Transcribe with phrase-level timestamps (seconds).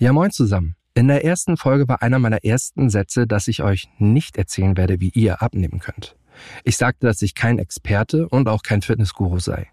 [0.00, 0.76] Ja, moin zusammen.
[0.94, 4.98] In der ersten Folge war einer meiner ersten Sätze, dass ich euch nicht erzählen werde,
[4.98, 6.16] wie ihr abnehmen könnt.
[6.64, 9.68] Ich sagte, dass ich kein Experte und auch kein Fitnessguru sei.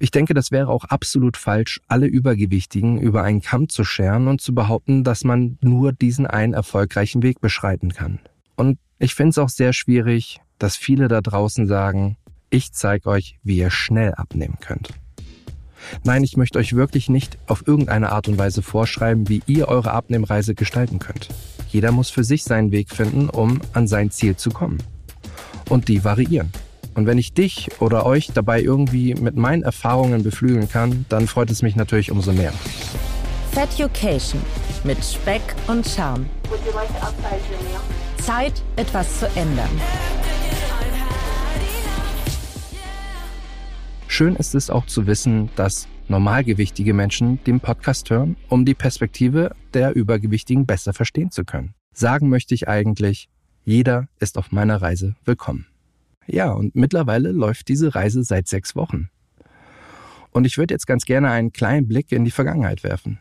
[0.00, 4.40] Ich denke, das wäre auch absolut falsch, alle Übergewichtigen über einen Kamm zu scheren und
[4.40, 8.18] zu behaupten, dass man nur diesen einen erfolgreichen Weg beschreiten kann.
[8.56, 12.16] Und ich finde es auch sehr schwierig, dass viele da draußen sagen,
[12.50, 14.92] ich zeige euch, wie ihr schnell abnehmen könnt.
[16.04, 19.92] Nein, ich möchte euch wirklich nicht auf irgendeine Art und Weise vorschreiben, wie ihr eure
[19.92, 21.28] Abnehmreise gestalten könnt.
[21.70, 24.78] Jeder muss für sich seinen Weg finden, um an sein Ziel zu kommen.
[25.68, 26.52] Und die variieren.
[26.94, 31.50] Und wenn ich dich oder euch dabei irgendwie mit meinen Erfahrungen beflügeln kann, dann freut
[31.50, 32.52] es mich natürlich umso mehr.
[33.52, 34.40] Fat Education
[34.84, 36.26] mit Speck und Charme.
[38.20, 39.70] Zeit, etwas zu ändern.
[44.16, 49.56] Schön ist es auch zu wissen, dass normalgewichtige Menschen den Podcast hören, um die Perspektive
[49.72, 51.74] der Übergewichtigen besser verstehen zu können.
[51.92, 53.28] Sagen möchte ich eigentlich,
[53.64, 55.66] jeder ist auf meiner Reise willkommen.
[56.28, 59.08] Ja, und mittlerweile läuft diese Reise seit sechs Wochen.
[60.30, 63.18] Und ich würde jetzt ganz gerne einen kleinen Blick in die Vergangenheit werfen.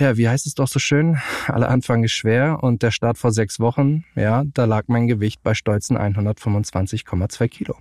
[0.00, 1.16] Ja, wie heißt es doch so schön?
[1.46, 5.44] Aller Anfang ist schwer und der Start vor sechs Wochen, ja, da lag mein Gewicht
[5.44, 7.76] bei stolzen 125,2 Kilo.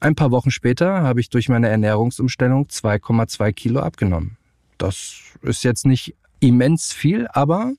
[0.00, 4.36] Ein paar Wochen später habe ich durch meine Ernährungsumstellung 2,2 Kilo abgenommen.
[4.78, 7.72] Das ist jetzt nicht immens viel, aber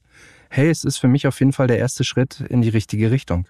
[0.50, 3.48] hey, es ist für mich auf jeden Fall der erste Schritt in die richtige Richtung.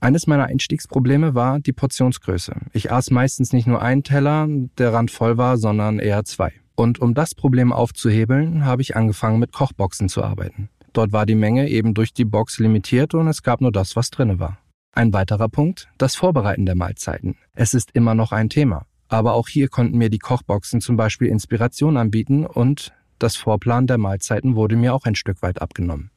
[0.00, 2.54] Eines meiner Einstiegsprobleme war die Portionsgröße.
[2.72, 4.46] Ich aß meistens nicht nur einen Teller,
[4.78, 6.52] der Rand voll war, sondern eher zwei.
[6.76, 10.68] Und um das Problem aufzuhebeln, habe ich angefangen mit Kochboxen zu arbeiten.
[10.92, 14.10] Dort war die Menge eben durch die Box limitiert und es gab nur das, was
[14.10, 14.58] drinne war.
[14.98, 17.36] Ein weiterer Punkt, das Vorbereiten der Mahlzeiten.
[17.54, 18.84] Es ist immer noch ein Thema.
[19.06, 23.96] Aber auch hier konnten mir die Kochboxen zum Beispiel Inspiration anbieten und das Vorplan der
[23.96, 26.10] Mahlzeiten wurde mir auch ein Stück weit abgenommen.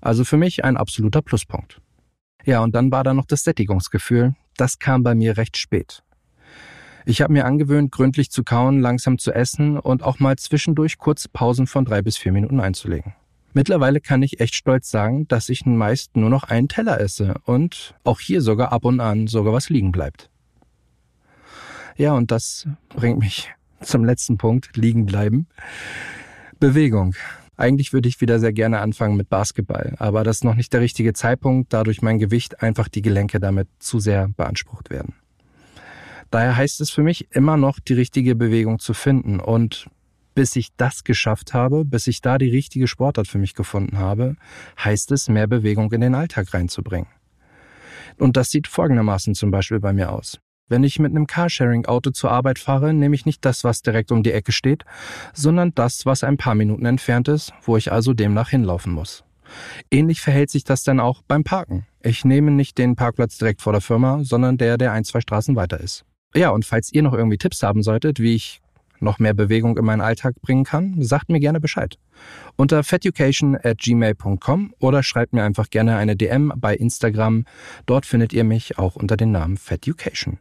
[0.00, 1.80] Also für mich ein absoluter Pluspunkt.
[2.44, 4.34] Ja, und dann war da noch das Sättigungsgefühl.
[4.56, 6.02] Das kam bei mir recht spät.
[7.06, 11.28] Ich habe mir angewöhnt, gründlich zu kauen, langsam zu essen und auch mal zwischendurch kurze
[11.28, 13.14] Pausen von drei bis vier Minuten einzulegen.
[13.52, 17.94] Mittlerweile kann ich echt stolz sagen, dass ich meist nur noch einen Teller esse und
[18.04, 20.30] auch hier sogar ab und an sogar was liegen bleibt.
[21.96, 23.52] Ja, und das bringt mich
[23.82, 25.48] zum letzten Punkt, liegen bleiben.
[26.60, 27.14] Bewegung.
[27.56, 30.80] Eigentlich würde ich wieder sehr gerne anfangen mit Basketball, aber das ist noch nicht der
[30.80, 35.14] richtige Zeitpunkt, da durch mein Gewicht einfach die Gelenke damit zu sehr beansprucht werden.
[36.30, 39.90] Daher heißt es für mich immer noch, die richtige Bewegung zu finden und
[40.34, 44.36] bis ich das geschafft habe, bis ich da die richtige Sportart für mich gefunden habe,
[44.82, 47.08] heißt es, mehr Bewegung in den Alltag reinzubringen.
[48.18, 50.38] Und das sieht folgendermaßen zum Beispiel bei mir aus.
[50.68, 54.22] Wenn ich mit einem Carsharing-Auto zur Arbeit fahre, nehme ich nicht das, was direkt um
[54.22, 54.84] die Ecke steht,
[55.32, 59.24] sondern das, was ein paar Minuten entfernt ist, wo ich also demnach hinlaufen muss.
[59.90, 61.86] Ähnlich verhält sich das dann auch beim Parken.
[62.02, 65.56] Ich nehme nicht den Parkplatz direkt vor der Firma, sondern der, der ein, zwei Straßen
[65.56, 66.04] weiter ist.
[66.34, 68.60] Ja, und falls ihr noch irgendwie Tipps haben solltet, wie ich
[69.02, 71.98] noch mehr Bewegung in meinen Alltag bringen kann, sagt mir gerne Bescheid.
[72.56, 77.44] Unter feducation at gmail.com oder schreibt mir einfach gerne eine DM bei Instagram.
[77.86, 80.38] Dort findet ihr mich auch unter dem Namen Feducation.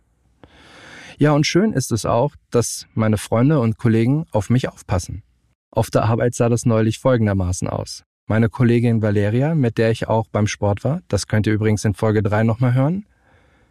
[1.17, 5.23] Ja, und schön ist es auch, dass meine Freunde und Kollegen auf mich aufpassen.
[5.71, 8.03] Auf der Arbeit sah das neulich folgendermaßen aus.
[8.25, 11.93] Meine Kollegin Valeria, mit der ich auch beim Sport war, das könnt ihr übrigens in
[11.93, 13.05] Folge 3 nochmal hören,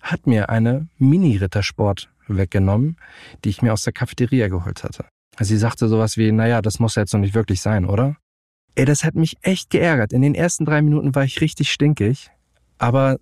[0.01, 2.97] hat mir eine Mini-Rittersport weggenommen,
[3.45, 5.05] die ich mir aus der Cafeteria geholt hatte.
[5.41, 8.17] Sie sagte sowas wie, naja, das muss jetzt noch nicht wirklich sein, oder?
[8.75, 10.13] Ey, das hat mich echt geärgert.
[10.13, 12.31] In den ersten drei Minuten war ich richtig stinkig.
[12.79, 13.19] Aber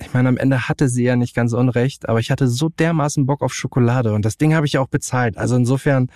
[0.00, 3.26] ich meine, am Ende hatte sie ja nicht ganz unrecht, aber ich hatte so dermaßen
[3.26, 5.36] Bock auf Schokolade und das Ding habe ich auch bezahlt.
[5.36, 6.08] Also insofern,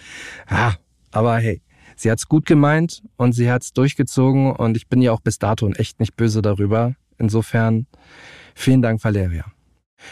[0.46, 0.74] ah,
[1.10, 1.62] aber hey,
[1.96, 5.68] sie hat's gut gemeint und sie hat's durchgezogen und ich bin ja auch bis dato
[5.70, 6.94] echt nicht böse darüber.
[7.18, 7.86] Insofern,
[8.54, 9.44] vielen Dank, Valeria.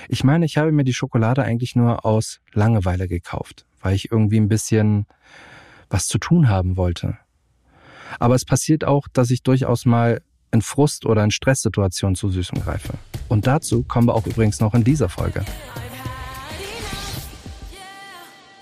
[0.08, 4.38] Ich meine, ich habe mir die Schokolade eigentlich nur aus Langeweile gekauft, weil ich irgendwie
[4.38, 5.06] ein bisschen
[5.88, 7.18] was zu tun haben wollte.
[8.18, 10.20] Aber es passiert auch, dass ich durchaus mal
[10.50, 12.94] in Frust- oder in Stresssituationen zu Süßem greife.
[13.28, 15.44] Und dazu kommen wir auch übrigens noch in dieser Folge.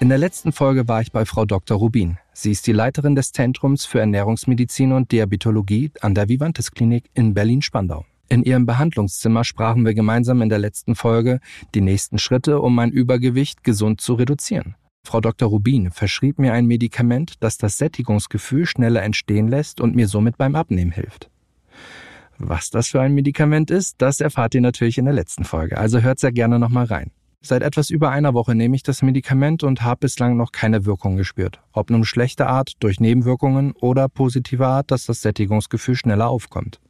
[0.01, 1.77] In der letzten Folge war ich bei Frau Dr.
[1.77, 2.19] Rubin.
[2.33, 7.35] Sie ist die Leiterin des Zentrums für Ernährungsmedizin und Diabetologie an der Vivantes Klinik in
[7.35, 8.05] Berlin-Spandau.
[8.31, 11.41] In ihrem Behandlungszimmer sprachen wir gemeinsam in der letzten Folge
[11.75, 14.75] die nächsten Schritte, um mein Übergewicht gesund zu reduzieren.
[15.07, 15.49] Frau Dr.
[15.49, 20.55] Rubin verschrieb mir ein Medikament, das das Sättigungsgefühl schneller entstehen lässt und mir somit beim
[20.55, 21.31] Abnehmen hilft.
[22.37, 26.03] Was das für ein Medikament ist, das erfahrt ihr natürlich in der letzten Folge, also
[26.03, 27.11] hört sehr gerne nochmal rein.
[27.41, 31.17] Seit etwas über einer Woche nehme ich das Medikament und habe bislang noch keine Wirkung
[31.17, 31.61] gespürt.
[31.73, 36.81] Ob nun schlechte Art durch Nebenwirkungen oder positive Art, dass das Sättigungsgefühl schneller aufkommt.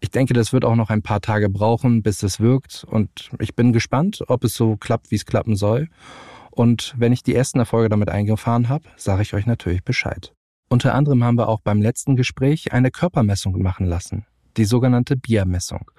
[0.00, 3.54] Ich denke, das wird auch noch ein paar Tage brauchen, bis es wirkt und ich
[3.54, 5.88] bin gespannt, ob es so klappt, wie es klappen soll.
[6.50, 10.32] Und wenn ich die ersten Erfolge damit eingefahren habe, sage ich euch natürlich Bescheid.
[10.68, 14.26] Unter anderem haben wir auch beim letzten Gespräch eine Körpermessung machen lassen,
[14.56, 15.90] die sogenannte BIA-Messung.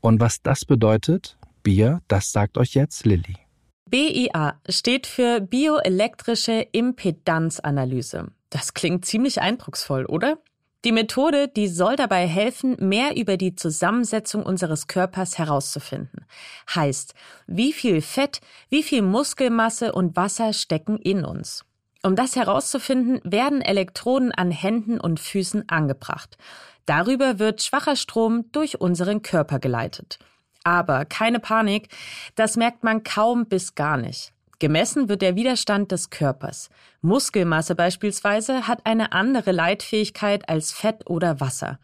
[0.00, 3.45] Und was das bedeutet, BIA, das sagt euch jetzt Lilly.
[3.88, 8.28] BIA steht für bioelektrische Impedanzanalyse.
[8.50, 10.38] Das klingt ziemlich eindrucksvoll, oder?
[10.84, 16.26] Die Methode, die soll dabei helfen, mehr über die Zusammensetzung unseres Körpers herauszufinden.
[16.74, 17.14] Heißt,
[17.46, 18.40] wie viel Fett,
[18.70, 21.64] wie viel Muskelmasse und Wasser stecken in uns.
[22.02, 26.38] Um das herauszufinden, werden Elektroden an Händen und Füßen angebracht.
[26.86, 30.18] Darüber wird schwacher Strom durch unseren Körper geleitet.
[30.66, 31.90] Aber keine Panik,
[32.34, 34.32] das merkt man kaum bis gar nicht.
[34.58, 36.70] Gemessen wird der Widerstand des Körpers.
[37.02, 41.78] Muskelmasse beispielsweise hat eine andere Leitfähigkeit als Fett oder Wasser.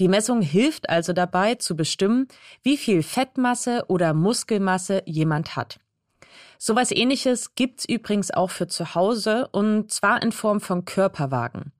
[0.00, 2.26] Die Messung hilft also dabei zu bestimmen,
[2.62, 5.78] wie viel Fettmasse oder Muskelmasse jemand hat.
[6.56, 11.72] Sowas ähnliches gibt's übrigens auch für zu Hause und zwar in Form von Körperwagen.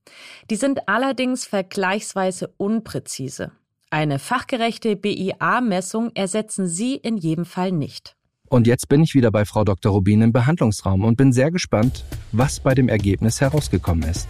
[0.50, 3.52] Die sind allerdings vergleichsweise unpräzise.
[3.92, 8.16] Eine fachgerechte BIA-Messung ersetzen sie in jedem Fall nicht.
[8.48, 9.92] Und jetzt bin ich wieder bei Frau Dr.
[9.92, 14.28] Rubin im Behandlungsraum und bin sehr gespannt, was bei dem Ergebnis herausgekommen ist.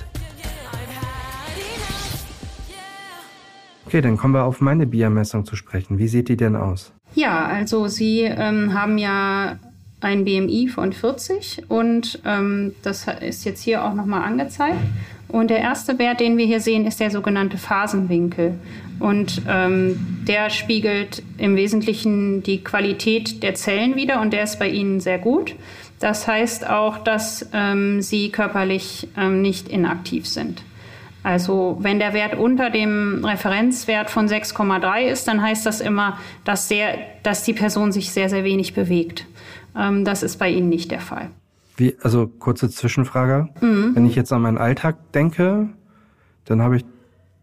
[3.86, 5.96] Okay, dann kommen wir auf meine BIA-Messung zu sprechen.
[5.96, 6.92] Wie sieht die denn aus?
[7.14, 9.60] Ja, also Sie ähm, haben ja
[10.00, 14.80] ein BMI von 40 und ähm, das ist jetzt hier auch nochmal angezeigt.
[15.28, 18.58] Und der erste Wert, den wir hier sehen, ist der sogenannte Phasenwinkel.
[19.02, 24.68] Und ähm, der spiegelt im Wesentlichen die Qualität der Zellen wider und der ist bei
[24.68, 25.56] Ihnen sehr gut.
[25.98, 30.62] Das heißt auch, dass ähm, Sie körperlich ähm, nicht inaktiv sind.
[31.24, 36.68] Also wenn der Wert unter dem Referenzwert von 6,3 ist, dann heißt das immer, dass,
[36.68, 39.26] sehr, dass die Person sich sehr, sehr wenig bewegt.
[39.76, 41.30] Ähm, das ist bei Ihnen nicht der Fall.
[41.76, 43.48] Wie, also kurze Zwischenfrage.
[43.60, 43.96] Mhm.
[43.96, 45.70] Wenn ich jetzt an meinen Alltag denke,
[46.44, 46.84] dann habe ich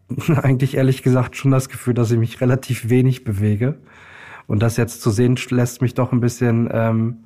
[0.41, 3.77] eigentlich ehrlich gesagt schon das Gefühl, dass ich mich relativ wenig bewege.
[4.47, 7.17] Und das jetzt zu sehen, lässt mich doch ein bisschen ähm,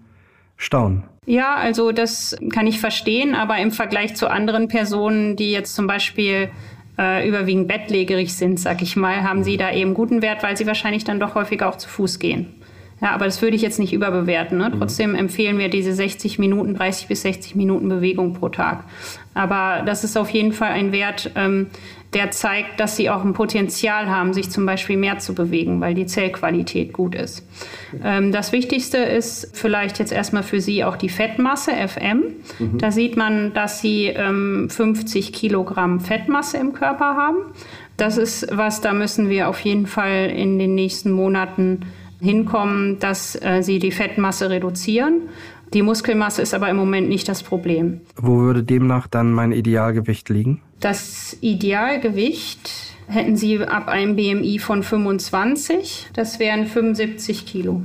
[0.57, 1.03] staunen.
[1.25, 5.87] Ja, also das kann ich verstehen, aber im Vergleich zu anderen Personen, die jetzt zum
[5.87, 6.49] Beispiel
[6.97, 10.67] äh, überwiegend bettlägerig sind, sag ich mal, haben sie da eben guten Wert, weil sie
[10.67, 12.53] wahrscheinlich dann doch häufiger auch zu Fuß gehen.
[13.03, 14.57] Ja, aber das würde ich jetzt nicht überbewerten.
[14.57, 14.69] Ne?
[14.69, 14.79] Mhm.
[14.79, 18.85] Trotzdem empfehlen wir diese 60 Minuten, 30 bis 60 Minuten Bewegung pro Tag.
[19.33, 21.67] Aber das ist auf jeden Fall ein Wert, ähm,
[22.13, 25.95] der zeigt, dass sie auch ein Potenzial haben, sich zum Beispiel mehr zu bewegen, weil
[25.95, 27.45] die Zellqualität gut ist.
[28.01, 32.23] Ähm, das Wichtigste ist vielleicht jetzt erstmal für Sie auch die Fettmasse, FM.
[32.59, 32.77] Mhm.
[32.77, 37.37] Da sieht man, dass Sie ähm, 50 Kilogramm Fettmasse im Körper haben.
[37.97, 41.81] Das ist was, da müssen wir auf jeden Fall in den nächsten Monaten
[42.23, 45.29] hinkommen, dass äh, sie die Fettmasse reduzieren.
[45.73, 48.01] Die Muskelmasse ist aber im Moment nicht das Problem.
[48.15, 50.61] Wo würde demnach dann mein Idealgewicht liegen?
[50.79, 52.71] Das Idealgewicht
[53.07, 56.11] hätten Sie ab einem BMI von 25.
[56.13, 57.81] Das wären 75 Kilo.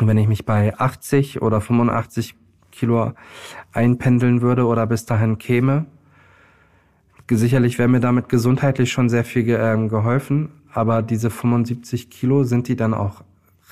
[0.00, 2.34] Und wenn ich mich bei 80 oder 85
[2.72, 3.12] Kilo
[3.72, 5.86] einpendeln würde oder bis dahin käme,
[7.30, 10.50] sicherlich wäre mir damit gesundheitlich schon sehr viel äh, geholfen.
[10.72, 13.22] Aber diese 75 Kilo, sind die dann auch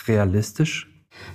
[0.09, 0.89] realistisch?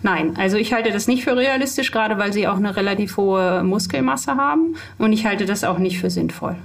[0.04, 3.63] Nein, also ich halte das nicht für realistisch, gerade weil sie auch eine relativ hohe
[3.63, 6.56] Muskelmasse haben und ich halte das auch nicht für sinnvoll.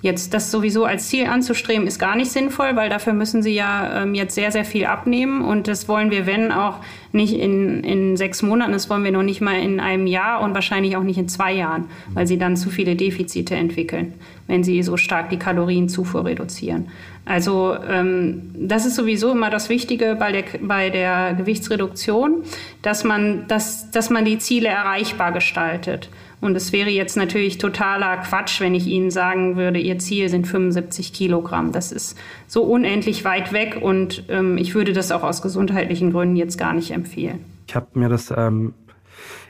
[0.00, 4.02] Jetzt das sowieso als Ziel anzustreben, ist gar nicht sinnvoll, weil dafür müssen sie ja
[4.02, 5.44] ähm, jetzt sehr, sehr viel abnehmen.
[5.44, 6.76] Und das wollen wir, wenn, auch
[7.10, 10.54] nicht in, in sechs Monaten, das wollen wir noch nicht mal in einem Jahr und
[10.54, 14.14] wahrscheinlich auch nicht in zwei Jahren, weil sie dann zu viele Defizite entwickeln,
[14.46, 16.90] wenn sie so stark die Kalorienzufuhr reduzieren.
[17.24, 22.44] Also ähm, das ist sowieso immer das Wichtige bei der, bei der Gewichtsreduktion,
[22.82, 26.08] dass man, dass, dass man die Ziele erreichbar gestaltet.
[26.40, 30.46] Und es wäre jetzt natürlich totaler Quatsch, wenn ich Ihnen sagen würde, Ihr Ziel sind
[30.46, 31.72] 75 Kilogramm.
[31.72, 32.16] Das ist
[32.46, 36.72] so unendlich weit weg und ähm, ich würde das auch aus gesundheitlichen Gründen jetzt gar
[36.72, 37.44] nicht empfehlen.
[37.66, 38.74] Ich habe mir das ähm,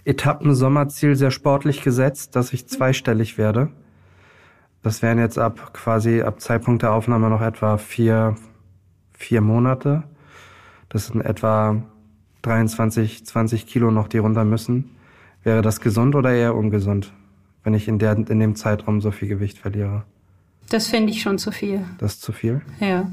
[0.04, 3.68] Etappen-Sommerziel sehr sportlich gesetzt, dass ich zweistellig werde.
[4.83, 8.37] Das wären jetzt ab quasi ab Zeitpunkt der Aufnahme noch etwa vier,
[9.12, 10.04] vier Monate.
[10.88, 11.83] Das sind etwa
[12.42, 14.97] 23, 20 Kilo noch, die runter müssen.
[15.42, 17.12] Wäre das gesund oder eher ungesund,
[17.64, 20.04] wenn ich in, der, in dem Zeitraum so viel Gewicht verliere?
[20.68, 21.85] Das finde ich schon zu viel.
[21.99, 22.61] Das ist zu viel?
[22.80, 23.11] Ja.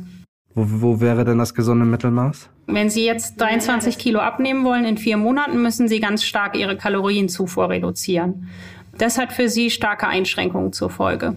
[0.53, 2.49] Wo, wo wäre denn das gesunde Mittelmaß?
[2.67, 6.77] Wenn Sie jetzt 23 Kilo abnehmen wollen in vier Monaten, müssen Sie ganz stark Ihre
[6.77, 8.49] Kalorienzufuhr reduzieren.
[8.97, 11.35] Das hat für Sie starke Einschränkungen zur Folge.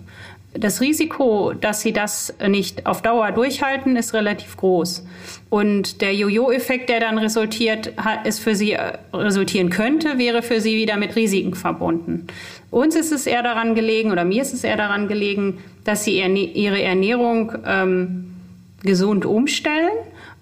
[0.54, 5.06] Das Risiko, dass sie das nicht auf Dauer durchhalten, ist relativ groß.
[5.50, 7.92] Und der Jojo-Effekt, der dann resultiert,
[8.24, 12.26] ist für sie äh, resultieren könnte, wäre für sie wieder mit Risiken verbunden.
[12.70, 16.18] Uns ist es eher daran gelegen, oder mir ist es eher daran gelegen, dass sie
[16.18, 18.34] ihre Ernährung ähm,
[18.82, 19.90] gesund umstellen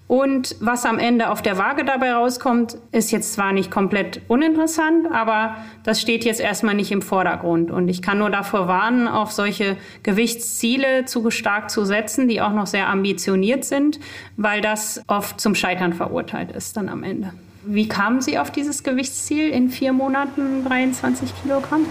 [0.07, 5.11] und was am Ende auf der Waage dabei rauskommt, ist jetzt zwar nicht komplett uninteressant,
[5.11, 7.71] aber das steht jetzt erstmal nicht im Vordergrund.
[7.71, 12.53] Und ich kann nur davor warnen, auf solche Gewichtsziele zu stark zu setzen, die auch
[12.53, 13.99] noch sehr ambitioniert sind,
[14.37, 17.33] weil das oft zum Scheitern verurteilt ist dann am Ende.
[17.65, 21.85] Wie kamen Sie auf dieses Gewichtsziel in vier Monaten 23 Kilogramm?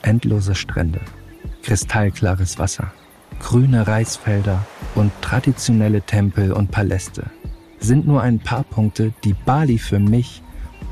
[0.00, 1.00] Endlose Strände,
[1.62, 2.92] kristallklares Wasser
[3.40, 4.64] grüne Reisfelder
[4.94, 7.24] und traditionelle Tempel und Paläste
[7.80, 10.42] sind nur ein paar Punkte, die Bali für mich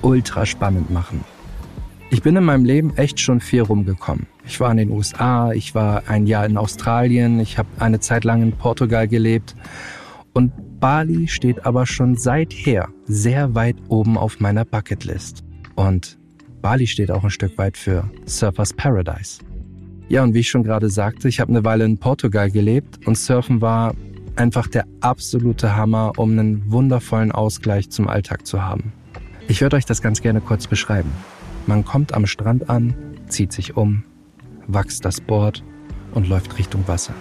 [0.03, 1.25] ultra spannend machen.
[2.11, 4.27] Ich bin in meinem Leben echt schon viel rumgekommen.
[4.45, 8.25] Ich war in den USA, ich war ein Jahr in Australien, ich habe eine Zeit
[8.25, 9.55] lang in Portugal gelebt
[10.35, 15.45] und Bali steht aber schon seither sehr weit oben auf meiner Bucketlist.
[15.75, 16.19] Und
[16.61, 19.41] Bali steht auch ein Stück weit für Surfers Paradise.
[20.13, 23.17] Ja, und wie ich schon gerade sagte, ich habe eine Weile in Portugal gelebt und
[23.17, 23.95] Surfen war
[24.37, 28.93] einfach der absolute Hammer, um einen wundervollen Ausgleich zum Alltag zu haben.
[29.49, 31.11] Ich würde euch das ganz gerne kurz beschreiben.
[31.67, 32.95] Man kommt am Strand an,
[33.29, 34.05] zieht sich um,
[34.67, 35.65] wächst das Board
[36.13, 37.15] und läuft Richtung Wasser.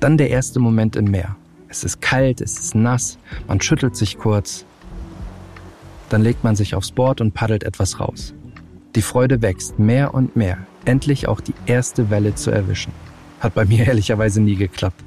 [0.00, 1.36] Dann der erste Moment im Meer.
[1.68, 4.66] Es ist kalt, es ist nass, man schüttelt sich kurz.
[6.08, 8.34] Dann legt man sich aufs Board und paddelt etwas raus.
[8.96, 12.92] Die Freude wächst mehr und mehr endlich auch die erste Welle zu erwischen.
[13.40, 15.04] Hat bei mir ehrlicherweise nie geklappt.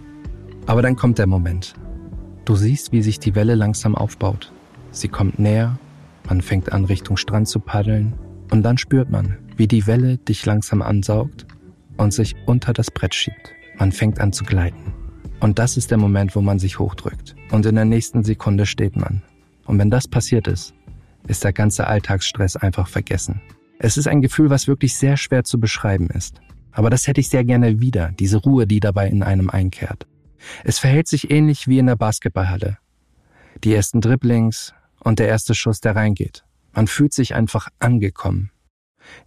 [0.65, 1.75] Aber dann kommt der Moment.
[2.46, 4.51] Du siehst, wie sich die Welle langsam aufbaut.
[4.91, 5.77] Sie kommt näher,
[6.27, 8.13] man fängt an Richtung Strand zu paddeln
[8.51, 11.46] und dann spürt man, wie die Welle dich langsam ansaugt
[11.98, 13.53] und sich unter das Brett schiebt.
[13.77, 14.93] Man fängt an zu gleiten.
[15.39, 17.36] Und das ist der Moment, wo man sich hochdrückt.
[17.51, 19.22] Und in der nächsten Sekunde steht man.
[19.65, 20.74] Und wenn das passiert ist,
[21.27, 23.41] ist der ganze Alltagsstress einfach vergessen.
[23.79, 26.41] Es ist ein Gefühl, was wirklich sehr schwer zu beschreiben ist.
[26.72, 30.07] Aber das hätte ich sehr gerne wieder, diese Ruhe, die dabei in einem einkehrt.
[30.63, 32.77] Es verhält sich ähnlich wie in der Basketballhalle.
[33.63, 36.43] Die ersten Dribblings und der erste Schuss, der reingeht.
[36.74, 38.51] Man fühlt sich einfach angekommen.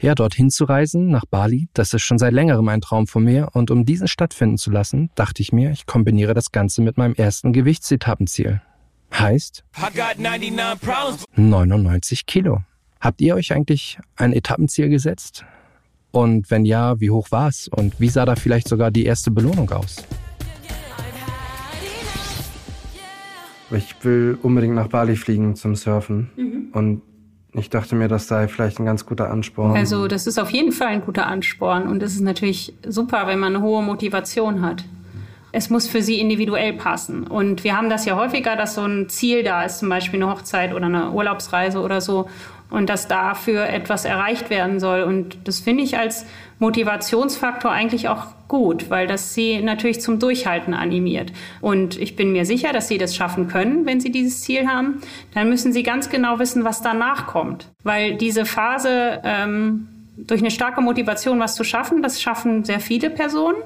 [0.00, 3.48] Ja, dorthin zu reisen, nach Bali, das ist schon seit längerem ein Traum von mir
[3.52, 7.14] und um diesen stattfinden zu lassen, dachte ich mir, ich kombiniere das Ganze mit meinem
[7.14, 8.60] ersten Gewichtsetappenziel.
[9.12, 9.64] Heißt
[11.34, 12.62] 99 Kilo.
[13.00, 15.46] Habt ihr euch eigentlich ein Etappenziel gesetzt?
[16.10, 17.66] Und wenn ja, wie hoch war es?
[17.66, 20.04] Und wie sah da vielleicht sogar die erste Belohnung aus?
[23.70, 26.28] Ich will unbedingt nach Bali fliegen zum Surfen.
[26.36, 26.68] Mhm.
[26.72, 27.02] Und
[27.54, 29.76] ich dachte mir, das sei vielleicht ein ganz guter Ansporn.
[29.76, 31.88] Also das ist auf jeden Fall ein guter Ansporn.
[31.88, 34.84] Und es ist natürlich super, wenn man eine hohe Motivation hat.
[35.52, 37.26] Es muss für sie individuell passen.
[37.26, 40.32] Und wir haben das ja häufiger, dass so ein Ziel da ist, zum Beispiel eine
[40.32, 42.28] Hochzeit oder eine Urlaubsreise oder so
[42.70, 45.02] und dass dafür etwas erreicht werden soll.
[45.02, 46.24] Und das finde ich als
[46.60, 51.32] Motivationsfaktor eigentlich auch gut, weil das sie natürlich zum Durchhalten animiert.
[51.60, 55.00] Und ich bin mir sicher, dass sie das schaffen können, wenn sie dieses Ziel haben.
[55.34, 57.68] Dann müssen sie ganz genau wissen, was danach kommt.
[57.82, 63.08] Weil diese Phase, ähm, durch eine starke Motivation was zu schaffen, das schaffen sehr viele
[63.08, 63.56] Personen.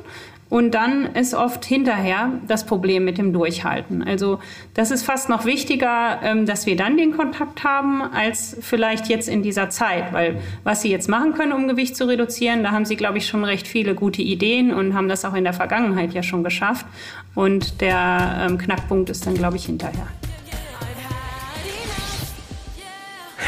[0.51, 4.03] Und dann ist oft hinterher das Problem mit dem Durchhalten.
[4.03, 4.39] Also
[4.75, 9.29] das ist fast noch wichtiger, ähm, dass wir dann den Kontakt haben, als vielleicht jetzt
[9.29, 10.13] in dieser Zeit.
[10.13, 13.27] Weil was Sie jetzt machen können, um Gewicht zu reduzieren, da haben Sie, glaube ich,
[13.27, 16.87] schon recht viele gute Ideen und haben das auch in der Vergangenheit ja schon geschafft.
[17.35, 20.07] Und der ähm, Knackpunkt ist dann, glaube ich, hinterher.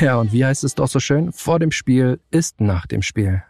[0.01, 1.33] Ja, und wie heißt es doch so schön?
[1.33, 3.43] Vor dem Spiel ist nach dem Spiel.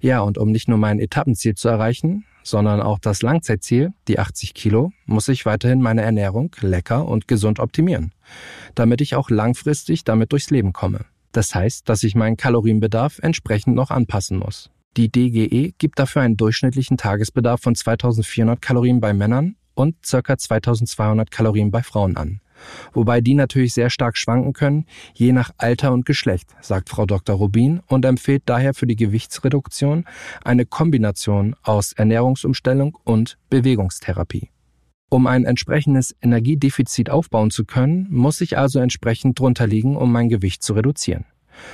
[0.00, 4.54] Ja, und um nicht nur mein Etappenziel zu erreichen, sondern auch das Langzeitziel, die 80
[4.54, 8.12] Kilo, muss ich weiterhin meine Ernährung lecker und gesund optimieren,
[8.74, 11.04] damit ich auch langfristig damit durchs Leben komme.
[11.32, 14.70] Das heißt, dass ich meinen Kalorienbedarf entsprechend noch anpassen muss.
[14.96, 20.36] Die DGE gibt dafür einen durchschnittlichen Tagesbedarf von 2400 Kalorien bei Männern und ca.
[20.36, 22.40] 2200 Kalorien bei Frauen an
[22.92, 27.36] wobei die natürlich sehr stark schwanken können, je nach Alter und Geschlecht, sagt Frau Dr.
[27.36, 30.04] Rubin und empfiehlt daher für die Gewichtsreduktion
[30.44, 34.50] eine Kombination aus Ernährungsumstellung und Bewegungstherapie.
[35.10, 40.28] Um ein entsprechendes Energiedefizit aufbauen zu können, muss ich also entsprechend drunter liegen, um mein
[40.28, 41.24] Gewicht zu reduzieren.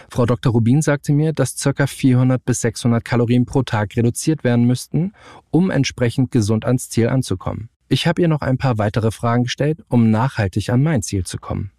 [0.08, 0.52] Frau Dr.
[0.52, 1.86] Rubin sagte mir, dass ca.
[1.86, 5.12] 400 bis 600 Kalorien pro Tag reduziert werden müssten,
[5.50, 7.68] um entsprechend gesund ans Ziel anzukommen.
[7.88, 11.38] Ich habe ihr noch ein paar weitere Fragen gestellt, um nachhaltig an mein Ziel zu
[11.38, 11.70] kommen.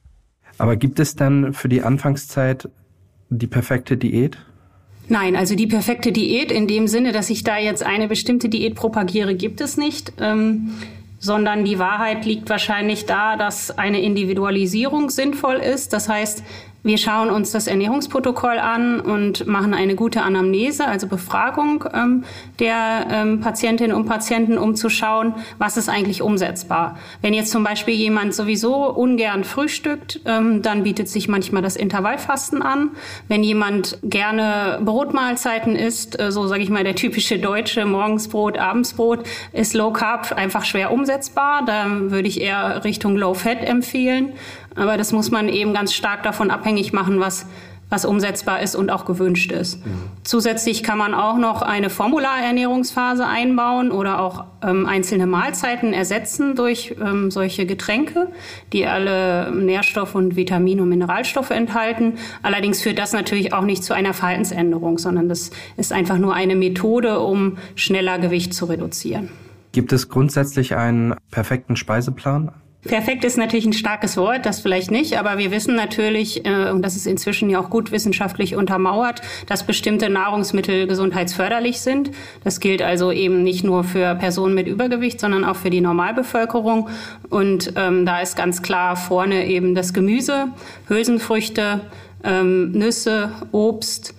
[0.58, 2.70] Aber gibt es dann für die Anfangszeit
[3.30, 4.38] die perfekte Diät?
[5.08, 8.76] Nein, also die perfekte Diät in dem Sinne, dass ich da jetzt eine bestimmte Diät
[8.76, 10.14] propagiere, gibt es nicht.
[10.20, 10.72] Ähm,
[11.20, 15.94] sondern die Wahrheit liegt wahrscheinlich da, dass eine Individualisierung sinnvoll ist.
[15.94, 16.44] Das heißt,
[16.86, 22.24] wir schauen uns das Ernährungsprotokoll an und machen eine gute Anamnese, also Befragung ähm,
[22.60, 27.00] der ähm, Patientinnen und Patienten, um zu schauen, was ist eigentlich umsetzbar.
[27.24, 32.62] Wenn jetzt zum Beispiel jemand sowieso ungern frühstückt, ähm, dann bietet sich manchmal das Intervallfasten
[32.62, 32.92] an.
[33.28, 39.26] Wenn jemand gerne Brotmahlzeiten isst, äh, so sage ich mal der typische Deutsche, Morgensbrot, Abendsbrot,
[39.54, 41.64] ist Low Carb einfach schwer umsetzbar.
[41.66, 44.34] Da würde ich eher Richtung Low Fat empfehlen.
[44.76, 47.46] Aber das muss man eben ganz stark davon abhängig machen, was,
[47.90, 49.86] was umsetzbar ist und auch gewünscht ist.
[49.86, 49.92] Mhm.
[50.24, 56.96] Zusätzlich kann man auch noch eine Formularernährungsphase einbauen oder auch ähm, einzelne Mahlzeiten ersetzen durch
[57.00, 58.28] ähm, solche Getränke,
[58.74, 62.16] die alle Nährstoffe und Vitamine und Mineralstoffe enthalten.
[62.42, 66.56] Allerdings führt das natürlich auch nicht zu einer Verhaltensänderung, sondern das ist einfach nur eine
[66.56, 69.30] Methode, um schneller Gewicht zu reduzieren.
[69.72, 72.52] Gibt es grundsätzlich einen perfekten Speiseplan?
[72.86, 76.84] Perfekt ist natürlich ein starkes Wort, das vielleicht nicht, aber wir wissen natürlich, äh, und
[76.84, 82.12] das ist inzwischen ja auch gut wissenschaftlich untermauert, dass bestimmte Nahrungsmittel gesundheitsförderlich sind.
[82.44, 86.90] Das gilt also eben nicht nur für Personen mit Übergewicht, sondern auch für die Normalbevölkerung.
[87.30, 90.50] Und ähm, da ist ganz klar vorne eben das Gemüse,
[90.88, 91.82] Hülsenfrüchte,
[92.24, 94.14] ähm, Nüsse, Obst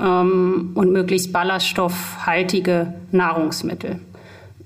[0.00, 4.00] ähm, und möglichst ballaststoffhaltige Nahrungsmittel.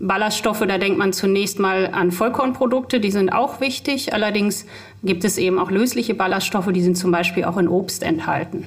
[0.02, 4.12] Ballaststoffe, da denkt man zunächst mal an Vollkornprodukte, die sind auch wichtig.
[4.12, 4.66] Allerdings
[5.04, 8.66] gibt es eben auch lösliche Ballaststoffe, die sind zum Beispiel auch in Obst enthalten.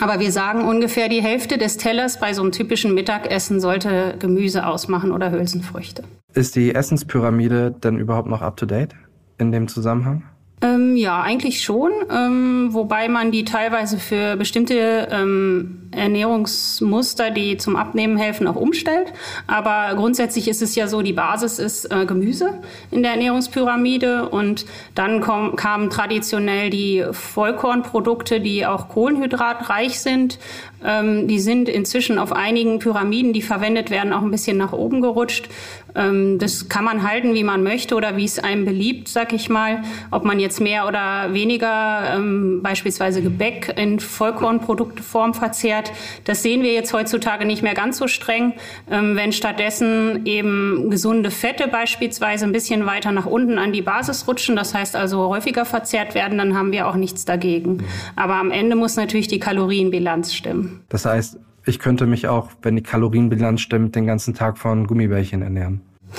[0.00, 4.66] Aber wir sagen ungefähr die Hälfte des Tellers bei so einem typischen Mittagessen sollte Gemüse
[4.66, 6.04] ausmachen oder Hülsenfrüchte.
[6.32, 8.94] Ist die Essenspyramide denn überhaupt noch up-to-date
[9.38, 10.22] in dem Zusammenhang?
[10.60, 17.76] Ähm, ja, eigentlich schon, ähm, wobei man die teilweise für bestimmte ähm, Ernährungsmuster, die zum
[17.76, 19.12] Abnehmen helfen, auch umstellt.
[19.46, 22.54] Aber grundsätzlich ist es ja so, die Basis ist äh, Gemüse
[22.90, 30.40] in der Ernährungspyramide und dann kom- kamen traditionell die Vollkornprodukte, die auch kohlenhydratreich sind.
[30.84, 35.00] Ähm, die sind inzwischen auf einigen Pyramiden, die verwendet werden, auch ein bisschen nach oben
[35.00, 35.48] gerutscht.
[35.94, 39.48] Ähm, das kann man halten, wie man möchte oder wie es einem beliebt, sag ich
[39.48, 39.82] mal.
[40.10, 45.92] Ob man jetzt mehr oder weniger ähm, beispielsweise Gebäck in Vollkornprodukteform verzehrt,
[46.24, 48.54] das sehen wir jetzt heutzutage nicht mehr ganz so streng.
[48.86, 54.56] Wenn stattdessen eben gesunde Fette beispielsweise ein bisschen weiter nach unten an die Basis rutschen,
[54.56, 57.84] das heißt also häufiger verzehrt werden, dann haben wir auch nichts dagegen.
[58.16, 60.67] Aber am Ende muss natürlich die Kalorienbilanz stimmen.
[60.88, 65.42] Das heißt, ich könnte mich auch, wenn die Kalorienbilanz stimmt, den ganzen Tag von Gummibärchen
[65.42, 65.82] ernähren.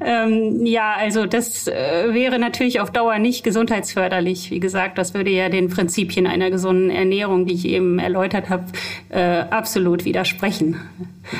[0.00, 4.50] ähm, ja, also das äh, wäre natürlich auf Dauer nicht gesundheitsförderlich.
[4.50, 8.64] Wie gesagt, das würde ja den Prinzipien einer gesunden Ernährung, die ich eben erläutert habe,
[9.08, 10.80] äh, absolut widersprechen.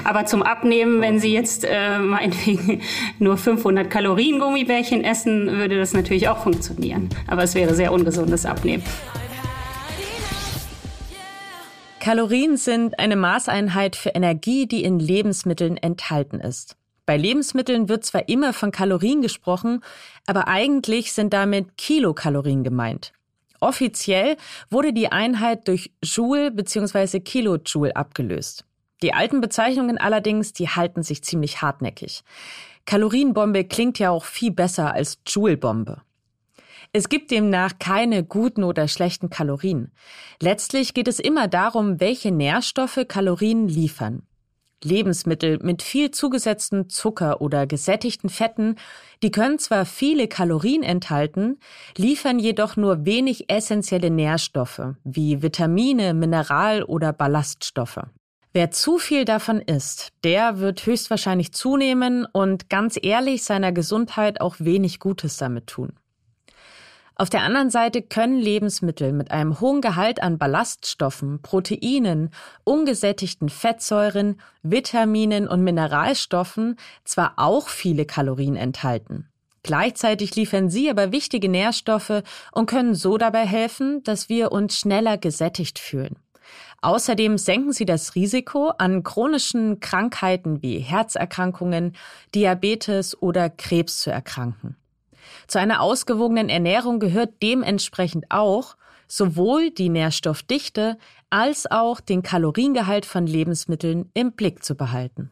[0.04, 2.80] Aber zum Abnehmen, wenn Sie jetzt äh, meinetwegen
[3.18, 7.10] nur 500 Kalorien Gummibärchen essen, würde das natürlich auch funktionieren.
[7.26, 8.82] Aber es wäre sehr ungesundes Abnehmen.
[12.04, 16.76] Kalorien sind eine Maßeinheit für Energie, die in Lebensmitteln enthalten ist.
[17.06, 19.82] Bei Lebensmitteln wird zwar immer von Kalorien gesprochen,
[20.26, 23.14] aber eigentlich sind damit Kilokalorien gemeint.
[23.58, 24.36] Offiziell
[24.68, 27.20] wurde die Einheit durch Joule bzw.
[27.20, 28.66] Kilojoule abgelöst.
[29.02, 32.22] Die alten Bezeichnungen allerdings, die halten sich ziemlich hartnäckig.
[32.84, 36.02] Kalorienbombe klingt ja auch viel besser als Joule-Bombe.
[36.96, 39.90] Es gibt demnach keine guten oder schlechten Kalorien.
[40.40, 44.22] Letztlich geht es immer darum, welche Nährstoffe Kalorien liefern.
[44.80, 48.76] Lebensmittel mit viel zugesetzten Zucker oder gesättigten Fetten,
[49.24, 51.59] die können zwar viele Kalorien enthalten,
[51.96, 58.07] liefern jedoch nur wenig essentielle Nährstoffe wie Vitamine, Mineral- oder Ballaststoffe.
[58.52, 64.54] Wer zu viel davon isst, der wird höchstwahrscheinlich zunehmen und ganz ehrlich seiner Gesundheit auch
[64.61, 65.94] wenig Gutes damit tun.
[67.16, 72.31] Auf der anderen Seite können Lebensmittel mit einem hohen Gehalt an Ballaststoffen, Proteinen,
[72.64, 79.29] ungesättigten Fettsäuren, Vitaminen und Mineralstoffen zwar auch viele Kalorien enthalten.
[79.62, 82.22] Gleichzeitig liefern sie aber wichtige Nährstoffe
[82.53, 86.16] und können so dabei helfen, dass wir uns schneller gesättigt fühlen.
[86.83, 91.94] Außerdem senken sie das Risiko, an chronischen Krankheiten wie Herzerkrankungen,
[92.35, 94.77] Diabetes oder Krebs zu erkranken.
[95.46, 100.98] Zu einer ausgewogenen Ernährung gehört dementsprechend auch, sowohl die Nährstoffdichte
[101.30, 105.30] als auch den Kaloriengehalt von Lebensmitteln im Blick zu behalten.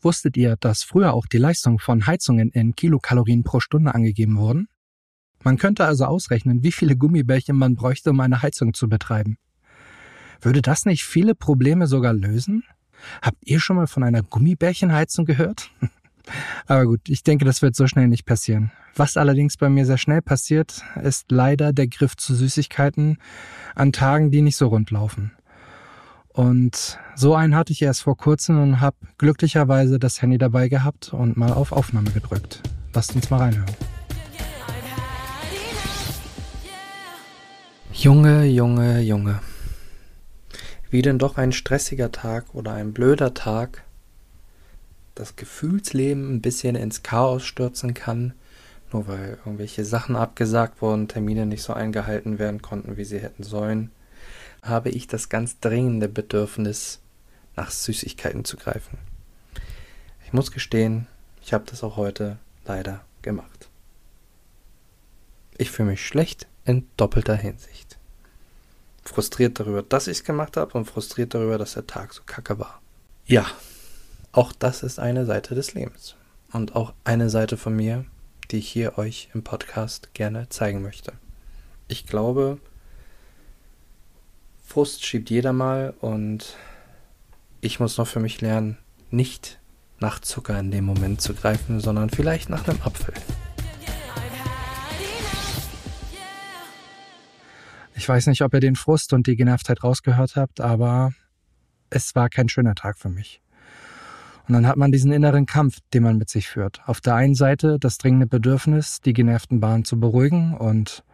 [0.00, 4.68] Wusstet ihr, dass früher auch die Leistung von Heizungen in Kilokalorien pro Stunde angegeben wurden?
[5.42, 9.38] Man könnte also ausrechnen, wie viele Gummibärchen man bräuchte, um eine Heizung zu betreiben.
[10.40, 12.64] Würde das nicht viele Probleme sogar lösen?
[13.22, 15.70] Habt ihr schon mal von einer Gummibärchenheizung gehört?
[16.66, 18.72] Aber gut, ich denke, das wird so schnell nicht passieren.
[18.94, 23.18] Was allerdings bei mir sehr schnell passiert, ist leider der Griff zu Süßigkeiten
[23.74, 25.32] an Tagen, die nicht so rund laufen.
[26.32, 31.12] Und so einen hatte ich erst vor kurzem und habe glücklicherweise das Handy dabei gehabt
[31.12, 32.62] und mal auf Aufnahme gedrückt.
[32.94, 33.74] Lasst uns mal reinhören.
[37.92, 39.40] Junge, Junge, Junge.
[40.88, 43.84] Wie denn doch ein stressiger Tag oder ein blöder Tag
[45.14, 48.34] das Gefühlsleben ein bisschen ins Chaos stürzen kann,
[48.92, 53.42] nur weil irgendwelche Sachen abgesagt wurden, Termine nicht so eingehalten werden konnten, wie sie hätten
[53.42, 53.90] sollen
[54.62, 57.00] habe ich das ganz dringende Bedürfnis,
[57.56, 58.98] nach Süßigkeiten zu greifen.
[60.24, 61.06] Ich muss gestehen,
[61.42, 63.68] ich habe das auch heute leider gemacht.
[65.58, 67.98] Ich fühle mich schlecht in doppelter Hinsicht.
[69.04, 72.58] Frustriert darüber, dass ich es gemacht habe und frustriert darüber, dass der Tag so kacke
[72.58, 72.80] war.
[73.26, 73.46] Ja,
[74.32, 76.16] auch das ist eine Seite des Lebens.
[76.52, 78.04] Und auch eine Seite von mir,
[78.50, 81.12] die ich hier euch im Podcast gerne zeigen möchte.
[81.88, 82.58] Ich glaube,
[84.64, 86.56] Frust schiebt jeder mal und
[87.60, 88.78] ich muss noch für mich lernen,
[89.10, 89.58] nicht
[89.98, 93.14] nach Zucker in dem Moment zu greifen, sondern vielleicht nach einem Apfel.
[97.94, 101.12] Ich weiß nicht, ob ihr den Frust und die Genervtheit rausgehört habt, aber
[101.90, 103.42] es war kein schöner Tag für mich.
[104.48, 106.80] Und dann hat man diesen inneren Kampf, den man mit sich führt.
[106.86, 111.04] Auf der einen Seite das dringende Bedürfnis, die genervten Bahnen zu beruhigen und,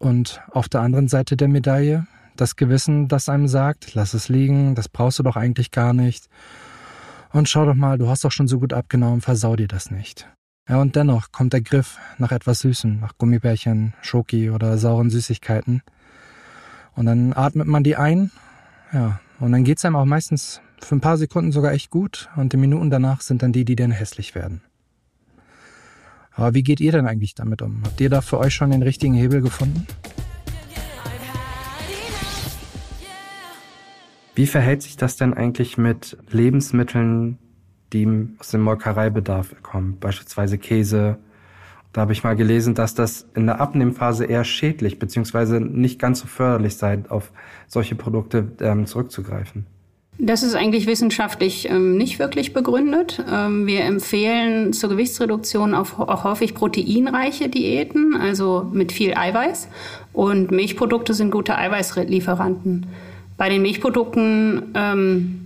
[0.00, 2.06] und auf der anderen Seite der Medaille
[2.36, 6.28] das Gewissen, das einem sagt, lass es liegen, das brauchst du doch eigentlich gar nicht.
[7.32, 10.28] Und schau doch mal, du hast doch schon so gut abgenommen, versau dir das nicht.
[10.68, 15.82] Ja, und dennoch kommt der Griff nach etwas Süßem, nach Gummibärchen, Schoki oder sauren Süßigkeiten.
[16.94, 18.30] Und dann atmet man die ein,
[18.92, 22.52] ja, und dann geht's einem auch meistens für ein paar Sekunden sogar echt gut und
[22.52, 24.62] die Minuten danach sind dann die, die dann hässlich werden.
[26.32, 27.82] Aber wie geht ihr denn eigentlich damit um?
[27.84, 29.86] Habt ihr da für euch schon den richtigen Hebel gefunden?
[34.34, 37.38] Wie verhält sich das denn eigentlich mit Lebensmitteln,
[37.92, 41.18] die aus dem Molkereibedarf kommen, beispielsweise Käse?
[41.92, 45.60] Da habe ich mal gelesen, dass das in der Abnehmphase eher schädlich bzw.
[45.60, 47.30] nicht ganz so förderlich sei, auf
[47.68, 49.66] solche Produkte ähm, zurückzugreifen.
[50.18, 53.22] Das ist eigentlich wissenschaftlich ähm, nicht wirklich begründet.
[53.30, 59.68] Ähm, wir empfehlen zur Gewichtsreduktion auch, auch häufig proteinreiche Diäten, also mit viel Eiweiß.
[60.12, 62.86] Und Milchprodukte sind gute Eiweißlieferanten.
[63.36, 65.40] Bei den Milchprodukten ähm,